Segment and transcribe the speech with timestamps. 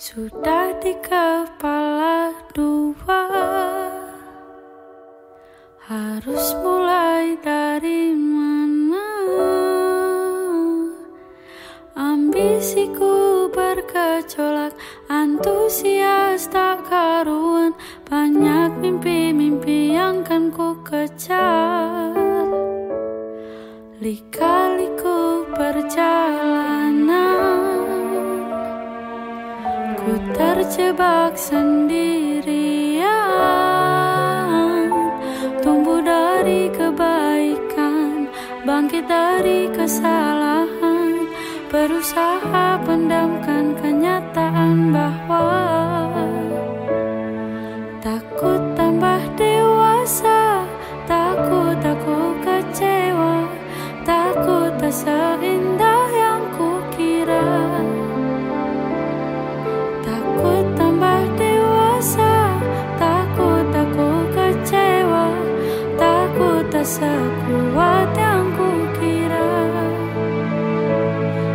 [0.00, 3.20] Sudah di kepala dua.
[5.76, 9.12] Harus mulai dari mana?
[11.92, 14.72] Ambisiku berkecolak
[15.12, 17.76] Antusias tak karuan.
[18.08, 22.16] Banyak mimpi-mimpi yang kan ku kejar.
[24.00, 27.29] Lika-liku perjalanan
[30.70, 32.46] terjebak sendirian.
[35.66, 38.30] Tumbuh dari kebaikan
[38.62, 41.26] Bangkit dari kesalahan.
[41.74, 42.59] Berusaha
[66.90, 69.52] sekuat yang kukira.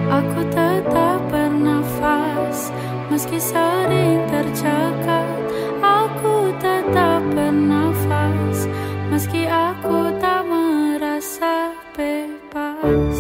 [0.08, 2.72] Aku tetap bernafas
[3.12, 5.28] Meski sering tercekat
[5.84, 8.72] Aku tetap bernafas
[9.12, 13.18] Meski aku tak merasa bebas.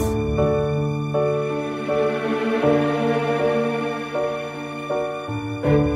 [5.66, 5.95] Pertengahan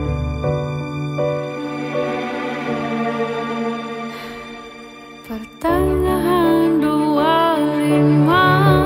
[8.29, 8.78] one.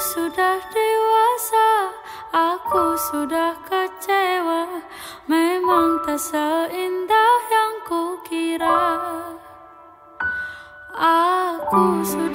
[0.00, 1.92] sudah dewasa,
[2.32, 4.80] aku sudah kecewa.
[5.28, 8.80] Memang tak seindah yang kukira.
[10.96, 12.29] Aku sudah